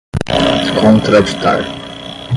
contraditar 0.79 1.63